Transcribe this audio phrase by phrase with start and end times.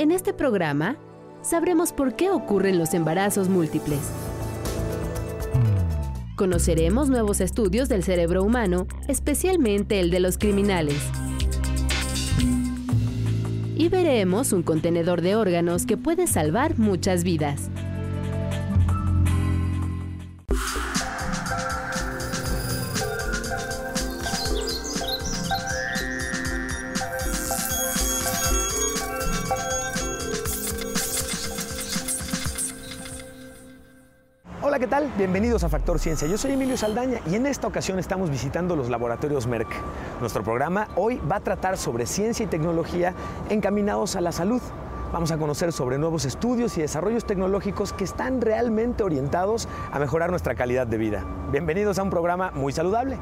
[0.00, 0.96] En este programa
[1.42, 4.00] sabremos por qué ocurren los embarazos múltiples.
[6.36, 10.96] Conoceremos nuevos estudios del cerebro humano, especialmente el de los criminales.
[13.76, 17.68] Y veremos un contenedor de órganos que puede salvar muchas vidas.
[35.20, 36.26] Bienvenidos a Factor Ciencia.
[36.26, 39.68] Yo soy Emilio Saldaña y en esta ocasión estamos visitando los laboratorios Merck.
[40.18, 43.12] Nuestro programa hoy va a tratar sobre ciencia y tecnología
[43.50, 44.62] encaminados a la salud.
[45.12, 50.30] Vamos a conocer sobre nuevos estudios y desarrollos tecnológicos que están realmente orientados a mejorar
[50.30, 51.22] nuestra calidad de vida.
[51.52, 53.18] Bienvenidos a un programa muy saludable.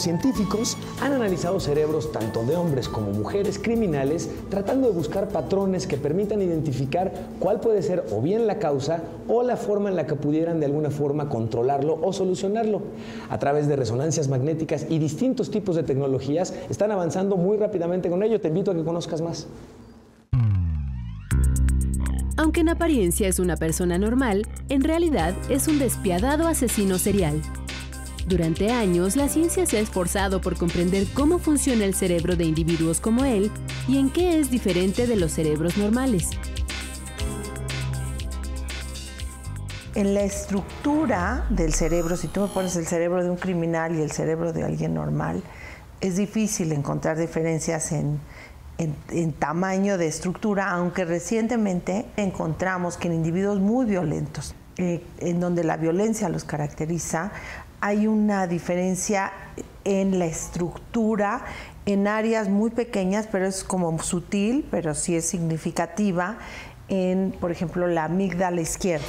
[0.00, 5.96] Científicos han analizado cerebros tanto de hombres como mujeres criminales tratando de buscar patrones que
[5.96, 10.14] permitan identificar cuál puede ser o bien la causa o la forma en la que
[10.14, 12.82] pudieran de alguna forma controlarlo o solucionarlo.
[13.30, 18.22] A través de resonancias magnéticas y distintos tipos de tecnologías están avanzando muy rápidamente con
[18.22, 18.40] ello.
[18.40, 19.46] Te invito a que conozcas más.
[22.36, 27.40] Aunque en apariencia es una persona normal, en realidad es un despiadado asesino serial.
[28.26, 33.00] Durante años, la ciencia se ha esforzado por comprender cómo funciona el cerebro de individuos
[33.00, 33.52] como él
[33.86, 36.30] y en qué es diferente de los cerebros normales.
[39.94, 44.02] En la estructura del cerebro, si tú me pones el cerebro de un criminal y
[44.02, 45.40] el cerebro de alguien normal,
[46.00, 48.18] es difícil encontrar diferencias en,
[49.38, 55.76] tamaño de estructura, aunque recientemente encontramos que en individuos muy violentos, eh, en donde la
[55.76, 57.30] violencia los caracteriza,
[57.86, 59.30] hay una diferencia
[59.84, 61.44] en la estructura,
[61.84, 66.36] en áreas muy pequeñas, pero es como sutil, pero sí es significativa,
[66.88, 69.06] en, por ejemplo, la amígdala izquierda.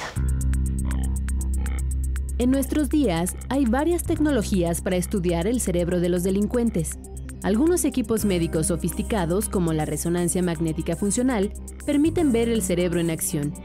[2.37, 6.99] En nuestros días hay varias tecnologías para estudiar el cerebro de los delincuentes.
[7.41, 11.51] Algunos equipos médicos sofisticados, como la resonancia magnética funcional,
[11.83, 13.55] permiten ver el cerebro en acción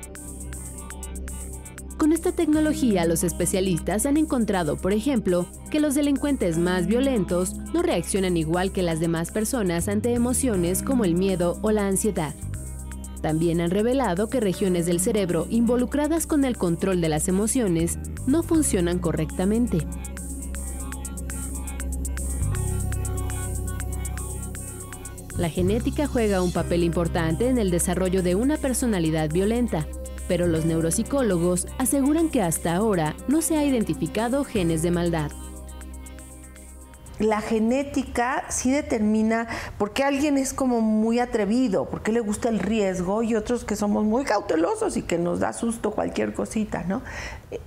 [2.23, 8.37] esta tecnología, los especialistas han encontrado, por ejemplo, que los delincuentes más violentos no reaccionan
[8.37, 12.33] igual que las demás personas ante emociones como el miedo o la ansiedad.
[13.23, 18.45] También han revelado que regiones del cerebro involucradas con el control de las emociones no
[18.45, 19.85] funcionan correctamente.
[25.37, 29.89] La genética juega un papel importante en el desarrollo de una personalidad violenta,
[30.33, 35.31] pero los neuropsicólogos aseguran que hasta ahora no se ha identificado genes de maldad.
[37.19, 42.49] La genética sí determina por qué alguien es como muy atrevido, por qué le gusta
[42.49, 46.83] el riesgo y otros que somos muy cautelosos y que nos da susto cualquier cosita,
[46.85, 47.03] ¿no?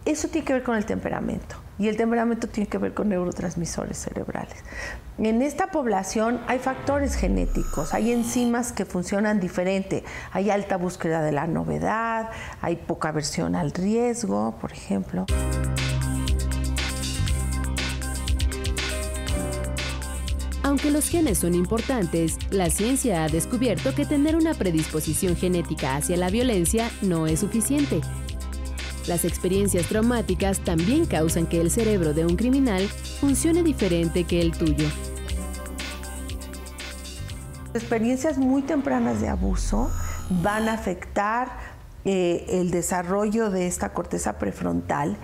[0.03, 3.95] Eso tiene que ver con el temperamento y el temperamento tiene que ver con neurotransmisores
[3.95, 4.57] cerebrales.
[5.17, 10.03] En esta población hay factores genéticos, hay enzimas que funcionan diferente,
[10.33, 15.25] hay alta búsqueda de la novedad, hay poca aversión al riesgo, por ejemplo.
[20.63, 26.17] Aunque los genes son importantes, la ciencia ha descubierto que tener una predisposición genética hacia
[26.17, 28.01] la violencia no es suficiente.
[29.07, 32.89] Las experiencias traumáticas también causan que el cerebro de un criminal
[33.19, 34.87] funcione diferente que el tuyo.
[37.73, 39.89] Experiencias muy tempranas de abuso
[40.29, 41.49] van a afectar
[42.05, 45.17] eh, el desarrollo de esta corteza prefrontal.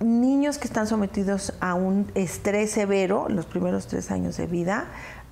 [0.00, 4.86] Niños que están sometidos a un estrés severo los primeros tres años de vida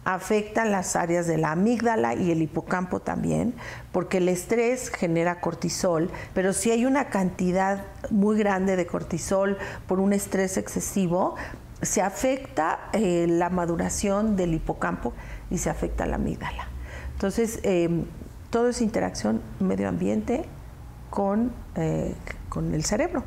[0.05, 3.55] afectan las áreas de la amígdala y el hipocampo también,
[3.91, 9.57] porque el estrés genera cortisol, pero si hay una cantidad muy grande de cortisol
[9.87, 11.37] por un estrés excesivo,
[11.85, 15.13] se afecta eh, la maduración del hipocampo
[15.51, 16.69] y se afecta la amígdala.
[17.13, 17.89] Entonces, eh,
[18.51, 20.45] todo es interacción medio ambiente
[21.11, 22.15] con, eh,
[22.49, 23.25] con el cerebro.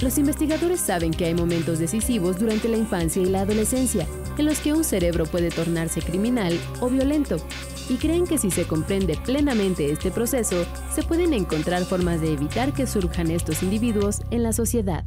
[0.00, 4.06] Los investigadores saben que hay momentos decisivos durante la infancia y la adolescencia
[4.38, 7.36] en los que un cerebro puede tornarse criminal o violento,
[7.90, 10.64] y creen que si se comprende plenamente este proceso,
[10.94, 15.04] se pueden encontrar formas de evitar que surjan estos individuos en la sociedad.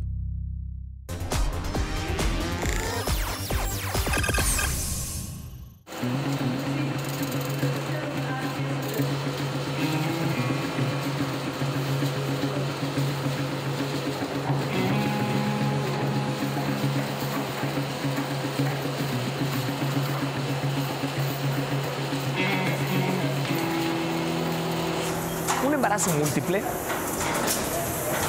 [25.83, 26.63] Embarazo múltiple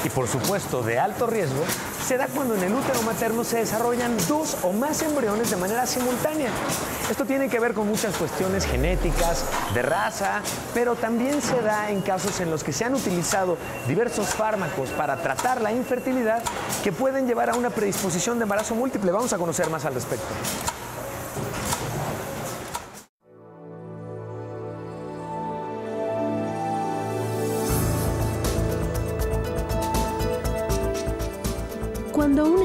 [0.03, 1.63] y por supuesto de alto riesgo
[2.05, 5.85] se da cuando en el útero materno se desarrollan dos o más embriones de manera
[5.85, 6.49] simultánea.
[7.09, 10.41] Esto tiene que ver con muchas cuestiones genéticas, de raza,
[10.73, 13.57] pero también se da en casos en los que se han utilizado
[13.87, 16.43] diversos fármacos para tratar la infertilidad
[16.83, 19.13] que pueden llevar a una predisposición de embarazo múltiple.
[19.13, 20.27] Vamos a conocer más al respecto.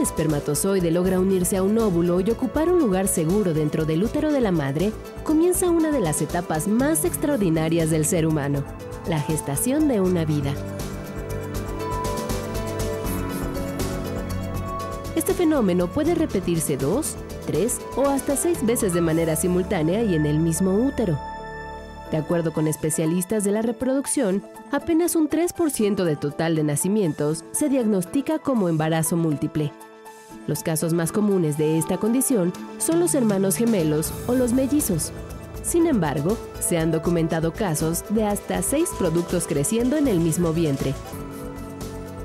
[0.00, 4.40] Espermatozoide logra unirse a un óvulo y ocupar un lugar seguro dentro del útero de
[4.40, 4.92] la madre,
[5.24, 8.64] comienza una de las etapas más extraordinarias del ser humano,
[9.08, 10.54] la gestación de una vida.
[15.16, 20.26] Este fenómeno puede repetirse dos, tres o hasta seis veces de manera simultánea y en
[20.26, 21.18] el mismo útero.
[22.10, 24.42] De acuerdo con especialistas de la reproducción,
[24.72, 29.72] apenas un 3% del total de nacimientos se diagnostica como embarazo múltiple.
[30.46, 35.12] Los casos más comunes de esta condición son los hermanos gemelos o los mellizos.
[35.62, 40.94] Sin embargo, se han documentado casos de hasta seis productos creciendo en el mismo vientre.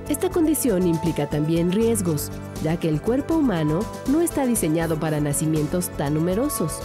[0.08, 2.32] Esta condición implica también riesgos,
[2.64, 6.80] ya que el cuerpo humano no está diseñado para nacimientos tan numerosos.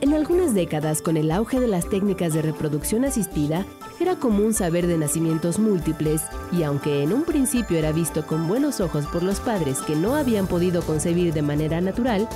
[0.00, 3.66] En algunas décadas, con el auge de las técnicas de reproducción asistida,
[4.00, 8.80] era común saber de nacimientos múltiples y aunque en un principio era visto con buenos
[8.80, 12.26] ojos por los padres que no habían podido concebir de manera natural,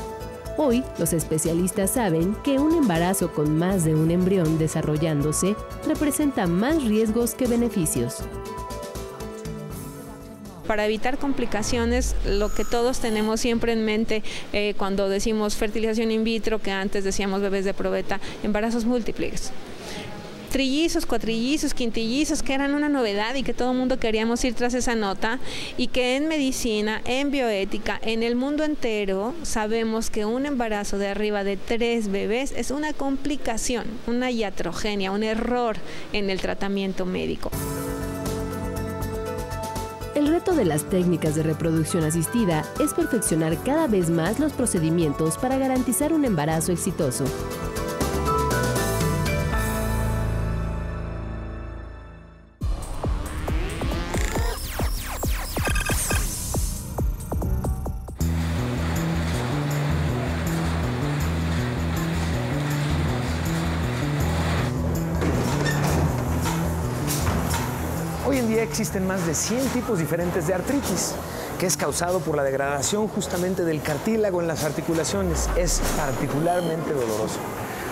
[0.59, 5.57] hoy los especialistas saben que un embarazo con más de un embrión desarrollándose
[5.87, 8.19] representa más riesgos que beneficios.
[10.67, 14.23] Para evitar complicaciones, lo que todos tenemos siempre en mente
[14.53, 19.53] eh, cuando decimos fertilización in vitro, que antes decíamos bebés de probeta, embarazos múltiples
[20.55, 24.73] trillizos, cuatrillizos, quintillizos, que eran una novedad y que todo el mundo queríamos ir tras
[24.75, 25.41] esa nota,
[25.77, 31.09] y que en medicina, en bioética, en el mundo entero, sabemos que un embarazo de
[31.09, 35.75] arriba de tres bebés es una complicación, una iatrogenia, un error
[36.12, 37.51] en el tratamiento médico.
[40.15, 45.37] El reto de las técnicas de reproducción asistida es perfeccionar cada vez más los procedimientos
[45.37, 47.25] para garantizar un embarazo exitoso.
[68.85, 71.15] Existen más de 100 tipos diferentes de artritis,
[71.59, 75.49] que es causado por la degradación justamente del cartílago en las articulaciones.
[75.57, 77.39] Es particularmente doloroso.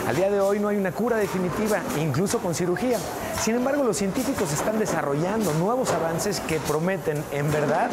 [0.06, 2.98] Al día de hoy no hay una cura definitiva, incluso con cirugía.
[3.40, 7.90] Sin embargo, los científicos están desarrollando nuevos avances que prometen, en verdad,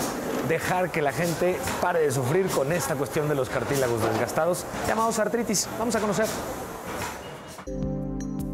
[0.50, 5.19] dejar que la gente pare de sufrir con esta cuestión de los cartílagos desgastados, llamados
[5.19, 5.69] artritis.
[5.80, 6.25] Vamos a conocer.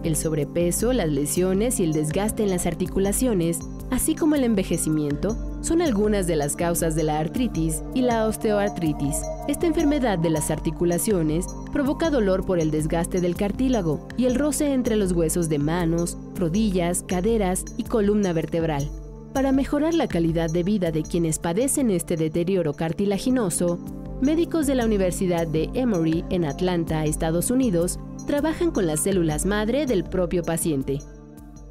[0.04, 3.58] El sobrepeso, las lesiones y el desgaste en las articulaciones
[3.92, 9.18] así como el envejecimiento, son algunas de las causas de la artritis y la osteoartritis.
[9.48, 14.74] Esta enfermedad de las articulaciones provoca dolor por el desgaste del cartílago y el roce
[14.74, 18.90] entre los huesos de manos, rodillas, caderas y columna vertebral.
[19.34, 23.80] Para mejorar la calidad de vida de quienes padecen este deterioro cartilaginoso,
[24.22, 29.86] médicos de la Universidad de Emory en Atlanta, Estados Unidos, trabajan con las células madre
[29.86, 31.00] del propio paciente.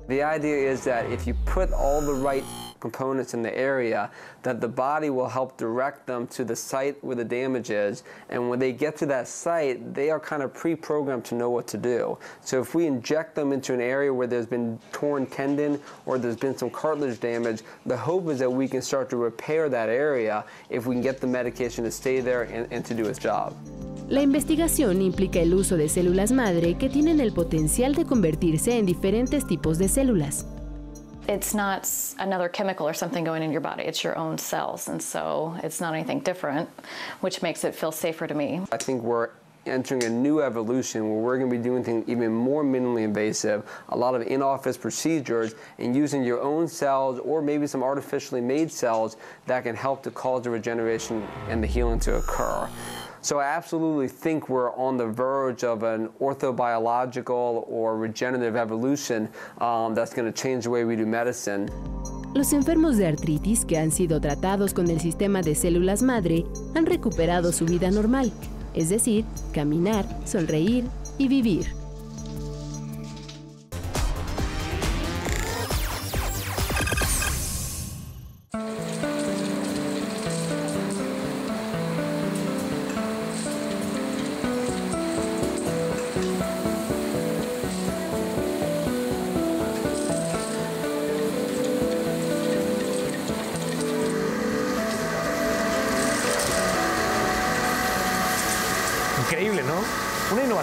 [0.06, 2.44] The idea is that if you put all the right
[2.84, 4.10] components in the area,
[4.42, 8.02] that the body will help direct them to the site where the damage is.
[8.28, 11.66] And when they get to that site, they are kind of pre-programmed to know what
[11.68, 12.18] to do.
[12.42, 16.36] So if we inject them into an area where there's been torn tendon or there's
[16.36, 20.44] been some cartilage damage, the hope is that we can start to repair that area
[20.68, 23.56] if we can get the medication to stay there and, and to do its job.
[24.10, 28.84] La investigación implica el uso de células madre que tienen el potencial de convertirse en
[28.84, 30.44] diferentes tipos de células.
[31.26, 33.84] It's not another chemical or something going in your body.
[33.84, 36.68] It's your own cells, and so it's not anything different,
[37.20, 38.60] which makes it feel safer to me.
[38.70, 39.30] I think we're
[39.64, 43.64] entering a new evolution where we're going to be doing things even more minimally invasive,
[43.88, 48.70] a lot of in-office procedures, and using your own cells or maybe some artificially made
[48.70, 49.16] cells
[49.46, 52.68] that can help to cause the regeneration and the healing to occur.
[53.24, 59.30] So I absolutely think we're on the verge of an orthobiological or regenerative evolution
[59.62, 61.70] um, that's going to change the way we do medicine.
[62.34, 66.84] Los enfermos de artritis que han sido tratados con el sistema de células madre han
[66.84, 68.30] recuperado su vida normal,
[68.74, 70.84] es decir, caminar, sonreír
[71.16, 71.83] y vivir.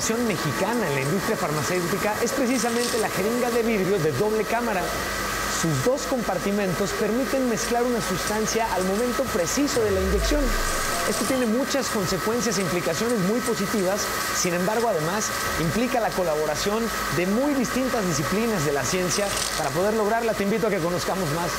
[0.09, 4.81] Mexicana en la industria farmacéutica es precisamente la jeringa de vidrio de doble cámara.
[5.61, 10.41] Sus dos compartimentos permiten mezclar una sustancia al momento preciso de la inyección.
[11.07, 14.01] Esto tiene muchas consecuencias e implicaciones muy positivas,
[14.35, 15.29] sin embargo además
[15.59, 16.83] implica la colaboración
[17.15, 20.33] de muy distintas disciplinas de la ciencia para poder lograrla.
[20.33, 21.51] Te invito a que conozcamos más.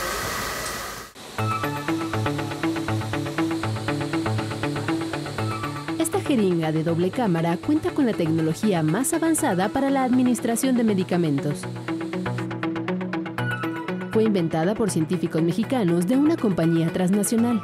[6.71, 11.63] De doble cámara cuenta con la tecnología más avanzada para la administración de medicamentos.
[14.13, 17.61] Fue inventada por científicos mexicanos de una compañía transnacional.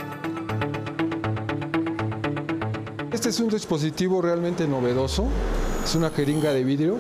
[3.13, 5.27] Este es un dispositivo realmente novedoso.
[5.85, 6.97] Es una jeringa de vidrio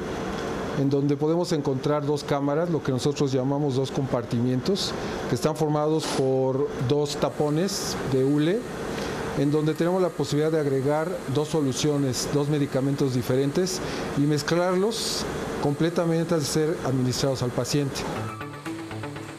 [0.78, 4.93] en donde podemos encontrar dos cámaras, lo que nosotros llamamos dos compartimientos,
[5.28, 8.61] que están formados por dos tapones de hule,
[9.38, 13.80] en donde tenemos la posibilidad de agregar dos soluciones, dos medicamentos diferentes
[14.16, 15.25] y mezclarlos
[15.62, 18.00] completamente de ser administrados al paciente.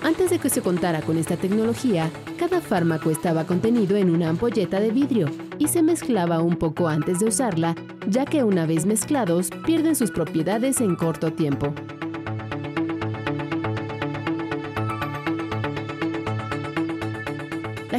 [0.02, 4.80] Antes de que se contara con esta tecnología, cada fármaco estaba contenido en una ampolleta
[4.80, 5.28] de vidrio
[5.58, 7.76] y se mezclaba un poco antes de usarla,
[8.08, 11.74] ya que una vez mezclados pierden sus propiedades en corto tiempo.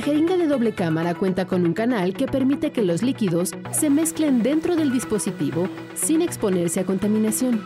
[0.01, 3.91] La jeringa de doble cámara cuenta con un canal que permite que los líquidos se
[3.91, 7.63] mezclen dentro del dispositivo sin exponerse a contaminación.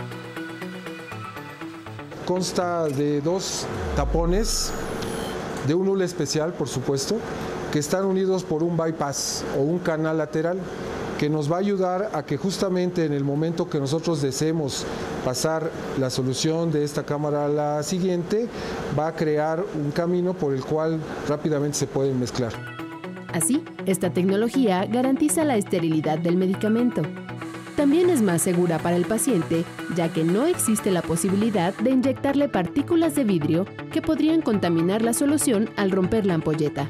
[2.27, 4.73] Consta de dos tapones,
[5.69, 7.19] de un hule especial, por supuesto,
[7.73, 10.59] que están unidos por un bypass o un canal lateral
[11.25, 14.85] que nos va a ayudar a que justamente en el momento que nosotros deseemos
[15.25, 18.47] pasar la solución de esta cámara a la siguiente,
[18.99, 22.53] va a crear un camino por el cual rápidamente se pueden mezclar.
[23.33, 27.01] Así, esta tecnología garantiza la esterilidad del medicamento.
[27.75, 29.65] También es más segura para el paciente,
[29.97, 35.15] ya que no existe la posibilidad de inyectarle partículas de vidrio que podrían contaminar la
[35.15, 36.87] solución al romper la ampolleta.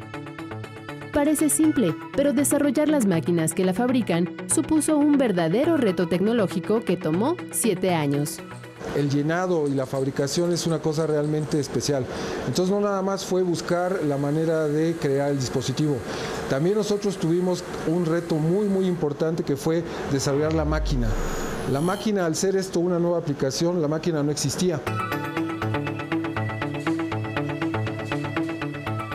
[1.15, 6.97] Parece simple, pero desarrollar las máquinas que la fabrican supuso un verdadero reto tecnológico que
[6.97, 8.41] tomó siete años.
[8.97, 12.05] El llenado y la fabricación es una cosa realmente especial.
[12.49, 15.99] Entonces no nada más fue buscar la manera de crear el dispositivo.
[16.51, 21.07] También nosotros tuvimos un reto muy muy importante que fue desarrollar la máquina.
[21.73, 24.81] La máquina, al ser esto una nueva aplicación, la máquina no existía.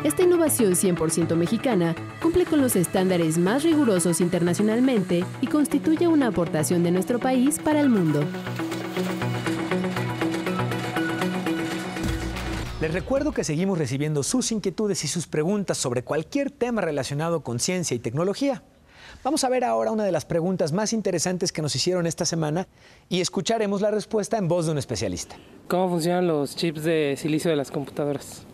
[0.09, 6.81] Esta innovación 100% mexicana cumple con los estándares más rigurosos internacionalmente y constituye una aportación
[6.81, 8.23] de nuestro país para el mundo.
[12.81, 17.59] Les recuerdo que seguimos recibiendo sus inquietudes y sus preguntas sobre cualquier tema relacionado con
[17.59, 18.63] ciencia y tecnología.
[19.23, 22.67] Vamos a ver ahora una de las preguntas más interesantes que nos hicieron esta semana
[23.09, 25.35] y escucharemos la respuesta en voz de un especialista.
[25.67, 28.47] ¿Cómo funcionan los chips de silicio de las computadoras?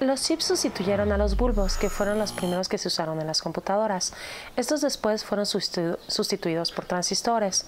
[0.00, 3.42] Los chips sustituyeron a los bulbos, que fueron los primeros que se usaron en las
[3.42, 4.12] computadoras.
[4.54, 7.66] Estos después fueron sustituidos por transistores.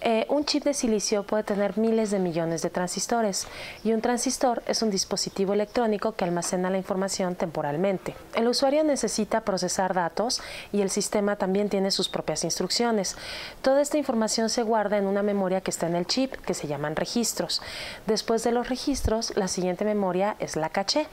[0.00, 3.46] Eh, un chip de silicio puede tener miles de millones de transistores
[3.84, 8.14] y un transistor es un dispositivo electrónico que almacena la información temporalmente.
[8.34, 10.40] El usuario necesita procesar datos
[10.72, 13.18] y el sistema también tiene sus propias instrucciones.
[13.60, 16.68] Toda esta información se guarda en una memoria que está en el chip, que se
[16.68, 17.60] llaman registros.
[18.06, 21.06] Después de los registros, la siguiente memoria es la caché.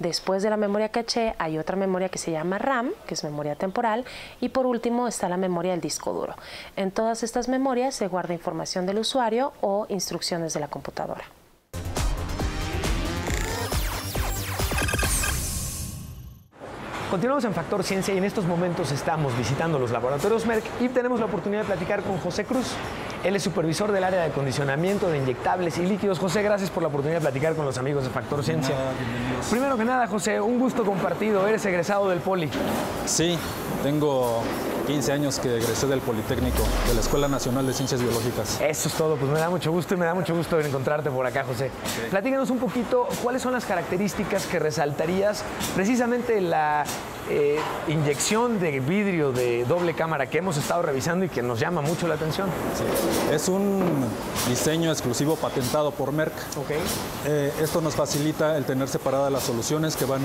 [0.00, 3.54] Después de la memoria caché hay otra memoria que se llama RAM, que es memoria
[3.54, 4.06] temporal,
[4.40, 6.34] y por último está la memoria del disco duro.
[6.74, 11.24] En todas estas memorias se guarda información del usuario o instrucciones de la computadora.
[17.10, 21.18] Continuamos en Factor Ciencia y en estos momentos estamos visitando los laboratorios Merck y tenemos
[21.18, 22.68] la oportunidad de platicar con José Cruz.
[23.24, 26.20] Él es supervisor del área de acondicionamiento de inyectables y líquidos.
[26.20, 28.76] José, gracias por la oportunidad de platicar con los amigos de Factor Ciencia.
[29.50, 31.48] Primero que nada, José, un gusto compartido.
[31.48, 32.48] Eres egresado del Poli.
[33.06, 33.36] Sí,
[33.82, 34.44] tengo
[34.90, 38.60] 15 años que egresé del Politécnico, de la Escuela Nacional de Ciencias Biológicas.
[38.60, 41.24] Eso es todo, pues me da mucho gusto y me da mucho gusto encontrarte por
[41.24, 41.70] acá, José.
[42.10, 45.44] Platícanos un poquito cuáles son las características que resaltarías
[45.76, 46.84] precisamente la
[47.30, 51.80] eh, inyección de vidrio de doble cámara que hemos estado revisando y que nos llama
[51.80, 52.48] mucho la atención.
[53.32, 54.04] Es un
[54.48, 56.34] diseño exclusivo patentado por Merck.
[56.56, 56.78] Okay.
[57.26, 60.22] Eh, esto nos facilita el tener separadas las soluciones que van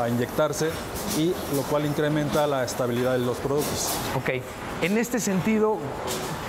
[0.00, 0.68] a inyectarse
[1.18, 3.88] y lo cual incrementa la estabilidad de los productos.
[4.14, 4.42] Ok.
[4.82, 5.78] En este sentido,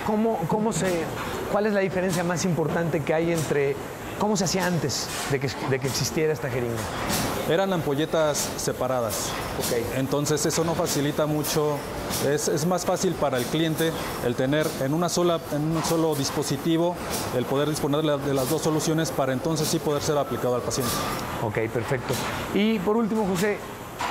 [0.06, 1.04] ¿cómo, cómo se,
[1.50, 3.74] ¿cuál es la diferencia más importante que hay entre
[4.18, 6.80] ¿Cómo se hacía antes de que, de que existiera esta jeringa?
[7.48, 9.30] Eran ampolletas separadas.
[9.58, 9.96] Ok.
[9.96, 11.76] Entonces eso no facilita mucho,
[12.26, 13.92] es, es, más fácil para el cliente
[14.24, 16.96] el tener en, una sola, en un solo dispositivo
[17.36, 20.92] el poder disponer de las dos soluciones para entonces sí poder ser aplicado al paciente.
[21.42, 22.14] Ok, perfecto.
[22.54, 23.58] Y por último, José,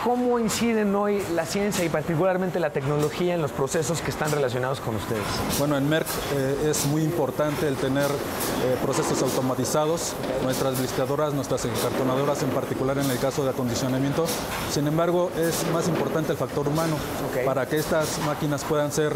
[0.04, 4.80] ¿Cómo inciden hoy la ciencia y particularmente la tecnología en los procesos que están relacionados
[4.80, 5.24] con ustedes?
[5.60, 10.14] Bueno, en Merck eh, es muy importante el tener eh, procesos automatizados,
[10.44, 14.26] nuestras blistadoras, nuestras encartonadoras en particular en el caso de acondicionamiento.
[14.72, 16.98] Sin embargo, es más importante el factor humano
[17.46, 19.14] para que estas máquinas puedan ser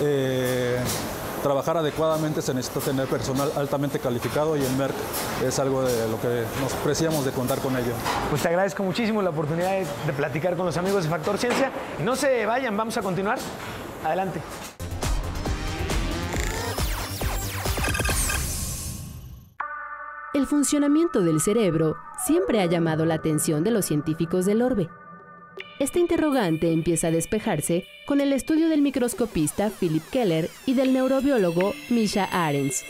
[0.00, 0.78] eh,
[1.38, 4.94] trabajar adecuadamente se necesita tener personal altamente calificado y en Merck
[5.44, 7.92] es algo de lo que nos preciamos de contar con ello.
[8.30, 11.70] Pues te agradezco muchísimo la oportunidad de, de platicar con los amigos de Factor Ciencia.
[12.04, 13.38] No se vayan, vamos a continuar.
[14.04, 14.40] Adelante.
[20.34, 24.88] El funcionamiento del cerebro siempre ha llamado la atención de los científicos del orbe.
[25.78, 31.72] Este interrogante empieza a despejarse con el estudio del microscopista Philip Keller y del neurobiólogo
[31.88, 32.84] Misha Arens.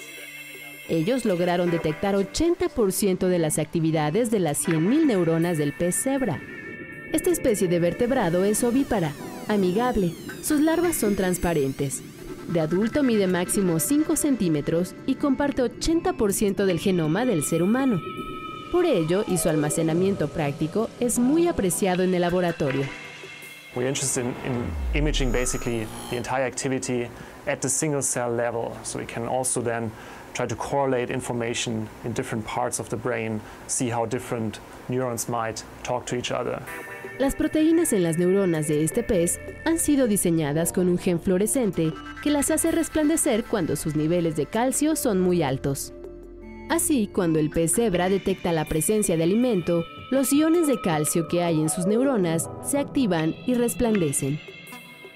[0.88, 6.40] Ellos lograron detectar 80% de las actividades de las 100.000 neuronas del pez cebra.
[7.12, 9.12] Esta especie de vertebrado es ovípara,
[9.48, 12.02] amigable, sus larvas son transparentes.
[12.48, 18.00] De adulto mide máximo 5 centímetros y comparte 80% del genoma del ser humano.
[18.70, 22.84] Por ello, y su almacenamiento práctico es muy apreciado en el laboratorio.
[23.74, 27.08] We're interested in, in imaging basically the entire activity
[27.46, 29.90] at the single cell level, so we can also then
[30.34, 35.64] try to correlate information in different parts of the brain, see how different neurons might
[35.82, 36.60] talk to each other.
[37.18, 41.92] Las proteínas en las neuronas de este pez han sido diseñadas con un gen fluorescente
[42.22, 45.92] que las hace resplandecer cuando sus niveles de calcio son muy altos.
[46.68, 51.42] Así, cuando el pez cebra detecta la presencia de alimento, los iones de calcio que
[51.42, 54.38] hay en sus neuronas se activan y resplandecen.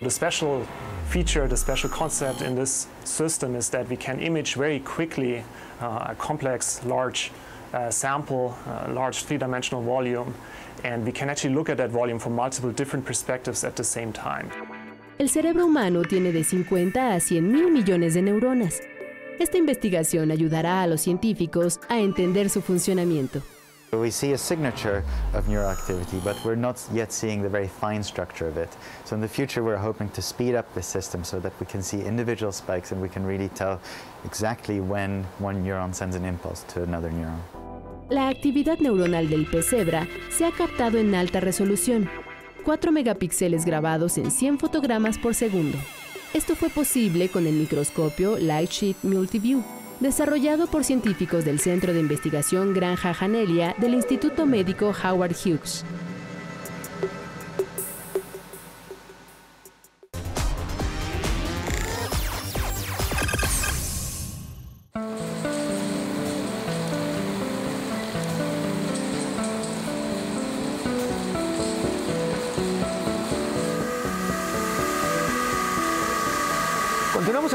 [0.00, 0.62] The special
[1.10, 5.44] feature, the special concept in this system is that we can image very quickly
[5.82, 7.30] uh, a complex, large
[7.74, 10.34] uh, sample, uh, large three-dimensional volume,
[10.84, 14.10] and we can actually look at that volume from multiple different perspectives at the same
[14.10, 14.48] time.
[15.18, 18.80] El cerebro humano tiene de 50 a 100 mil millones de neuronas.
[19.38, 23.42] Esta investigación ayudará a los científicos a entender su funcionamiento.
[23.92, 28.02] We see a signature of neural activity, but we're not yet seeing the very fine
[28.02, 28.70] structure of it.
[29.04, 31.82] So in the future, we're hoping to speed up the system so that we can
[31.82, 33.80] see individual spikes and we can really tell
[34.24, 37.38] exactly when one neuron sends an impulse to another neuron.
[38.08, 42.08] La actividad neuronal del pez cebra se ha captado en alta resolución,
[42.64, 45.76] 4 megapíxeles grabados en 100 fotogramas por segundo.
[46.34, 49.62] Esto fue posible con el microscopio Lightsheet Multiview,
[50.00, 55.84] desarrollado por científicos del Centro de Investigación Granja Janelia del Instituto Médico Howard Hughes.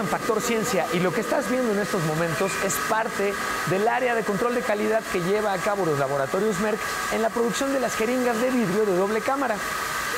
[0.07, 3.33] Factor Ciencia y lo que estás viendo en estos momentos es parte
[3.69, 6.79] del área de control de calidad que lleva a cabo los laboratorios Merck
[7.13, 9.55] en la producción de las jeringas de vidrio de doble cámara.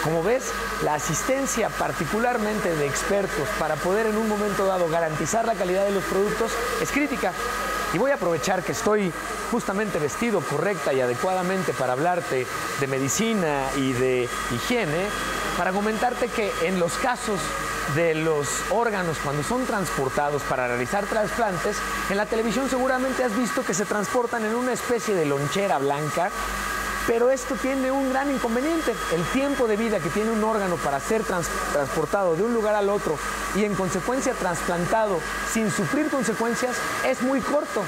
[0.03, 0.51] Como ves,
[0.83, 5.91] la asistencia particularmente de expertos para poder en un momento dado garantizar la calidad de
[5.91, 7.33] los productos es crítica.
[7.93, 9.11] Y voy a aprovechar que estoy
[9.51, 12.45] justamente vestido correcta y adecuadamente para hablarte
[12.79, 15.07] de medicina y de higiene,
[15.57, 17.39] para comentarte que en los casos
[17.95, 21.77] de los órganos cuando son transportados para realizar trasplantes,
[22.09, 26.29] en la televisión seguramente has visto que se transportan en una especie de lonchera blanca,
[27.07, 28.95] pero esto tiene un gran inconveniente.
[29.13, 32.75] El tiempo de vida que tiene un órgano para ser trans transportado de un lugar
[32.75, 33.17] al otro
[33.55, 35.19] y en consecuencia trasplantado
[35.51, 36.75] sin sufrir consecuencias
[37.05, 37.83] es muy corto.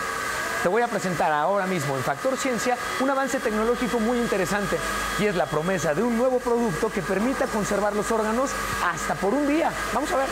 [0.64, 4.78] Te voy a presentar ahora mismo en Factor Ciencia un avance tecnológico muy interesante
[5.20, 8.52] y es la promesa de un nuevo producto que permita conservar los órganos
[8.86, 9.72] hasta por un día.
[9.92, 10.28] Vamos a ver.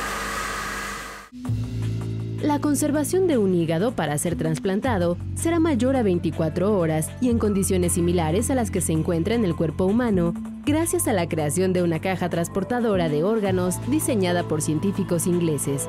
[2.43, 7.39] La conservación de un hígado para ser trasplantado será mayor a 24 horas y en
[7.39, 11.73] condiciones similares a las que se encuentra en el cuerpo humano, gracias a la creación
[11.73, 15.87] de una caja transportadora de órganos diseñada por científicos ingleses.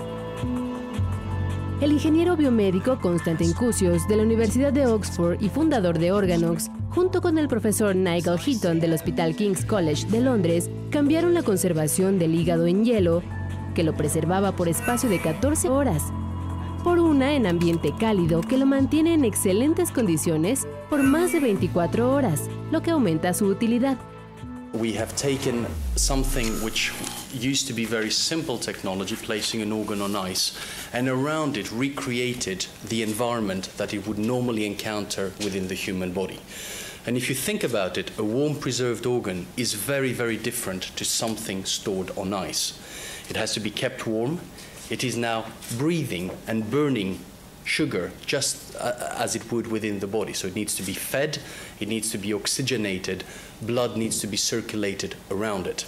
[1.81, 7.23] El ingeniero biomédico Constantin Cusios de la Universidad de Oxford y fundador de Organox, junto
[7.23, 12.35] con el profesor Nigel Heaton del Hospital King's College de Londres, cambiaron la conservación del
[12.35, 13.23] hígado en hielo,
[13.75, 16.13] que lo preservaba por espacio de 14 horas.
[16.85, 22.11] por una en ambiente cálido que lo mantiene en excelentes condiciones por más de 24
[22.11, 23.99] horas, lo que aumenta su utilidad.
[24.73, 26.93] We have taken something which
[27.33, 30.57] used to be very simple technology, placing an organ on ice,
[30.93, 36.39] and around it recreated the environment that it would normally encounter within the human body.
[37.05, 41.05] And if you think about it, a warm preserved organ is very, very different to
[41.05, 42.79] something stored on ice.
[43.29, 44.41] It has to be kept warm.
[44.89, 45.47] It is now
[45.79, 47.19] breathing and burning
[47.71, 50.33] sugar just uh, as it would within the body.
[50.33, 51.39] So it needs to be fed,
[51.79, 53.23] it needs to be oxygenated,
[53.63, 55.87] blood needs to be circulated around it.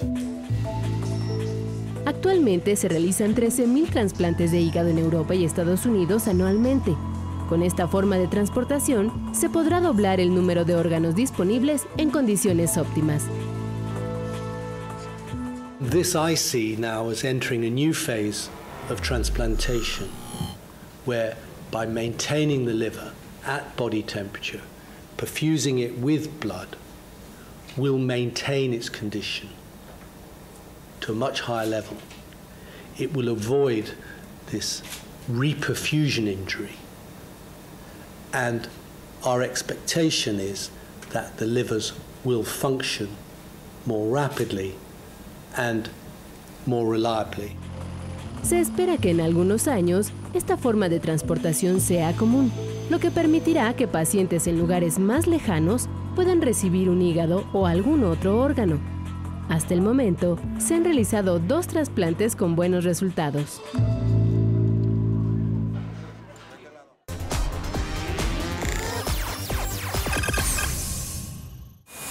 [2.05, 6.95] Actualmente se realizan 13.000 trasplantes de hígado en Europa y Estados Unidos anualmente.
[7.49, 12.77] Con esta forma de transportación se podrá doblar el número de órganos disponibles en condiciones
[12.77, 13.25] óptimas.
[15.91, 18.49] This I see now as entering a new phase
[18.89, 20.09] of transplantation,
[21.05, 21.37] where
[21.73, 23.13] by maintaining the liver
[23.45, 24.61] at body temperature,
[25.17, 26.77] perfusing it with blood,
[27.77, 29.49] will maintain its condition
[31.01, 31.97] to a much higher level.
[32.99, 33.93] It will avoid
[34.51, 34.83] this
[35.29, 36.77] reperfusion injury.
[38.33, 38.69] And
[39.25, 40.71] our expectation is
[41.11, 43.09] that the livers will function
[43.87, 44.75] more rapidly
[45.57, 45.89] and
[46.67, 47.57] more reliably.
[48.43, 52.51] Se espera que en algunos años esta forma de transportación sea común,
[52.91, 58.05] lo que permitirá que pacientes en lugares más lejanos puedan recibir un hígado o algún
[58.05, 58.79] otro órgano.
[59.49, 63.61] Hasta el momento, se han realizado dos trasplantes con buenos resultados.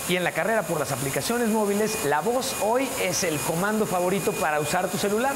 [0.09, 4.33] Y en la carrera por las aplicaciones móviles, la voz hoy es el comando favorito
[4.33, 5.33] para usar tu celular.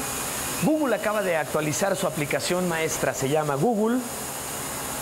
[0.62, 3.98] Google acaba de actualizar su aplicación maestra, se llama Google,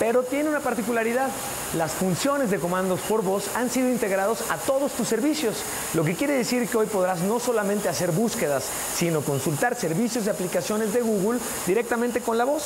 [0.00, 1.30] pero tiene una particularidad.
[1.74, 5.62] Las funciones de comandos por voz han sido integrados a todos tus servicios,
[5.94, 8.64] lo que quiere decir que hoy podrás no solamente hacer búsquedas,
[8.96, 12.64] sino consultar servicios de aplicaciones de Google directamente con la voz.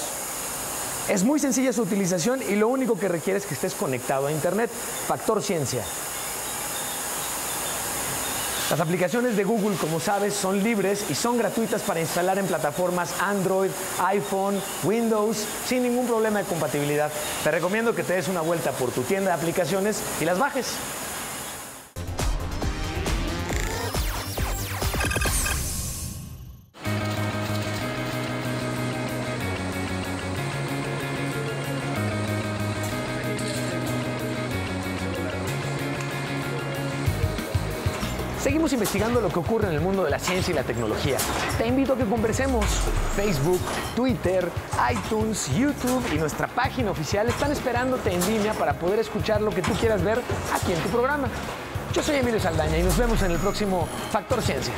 [1.09, 4.33] Es muy sencilla su utilización y lo único que requiere es que estés conectado a
[4.33, 4.71] Internet.
[5.07, 5.83] Factor Ciencia.
[8.71, 13.15] Las aplicaciones de Google, como sabes, son libres y son gratuitas para instalar en plataformas
[13.19, 13.71] Android,
[14.05, 17.11] iPhone, Windows, sin ningún problema de compatibilidad.
[17.43, 20.75] Te recomiendo que te des una vuelta por tu tienda de aplicaciones y las bajes.
[38.49, 41.19] Seguimos investigando lo que ocurre en el mundo de la ciencia y la tecnología.
[41.59, 42.65] Te invito a que conversemos.
[43.15, 43.61] Facebook,
[43.95, 44.49] Twitter,
[44.91, 49.61] iTunes, YouTube y nuestra página oficial están esperándote en línea para poder escuchar lo que
[49.61, 50.23] tú quieras ver
[50.55, 51.29] aquí en tu programa.
[51.93, 54.73] Yo soy Emilio Saldaña y nos vemos en el próximo Factor Ciencia.